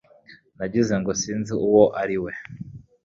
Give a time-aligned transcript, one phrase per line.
[0.57, 2.31] Nagize ngo sinzi uwo ari we